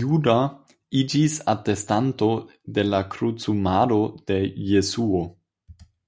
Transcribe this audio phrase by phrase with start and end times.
[0.00, 0.36] Juda
[1.00, 2.30] iĝis atestanto
[2.78, 4.00] de la krucumado
[4.32, 5.28] de Jesuo.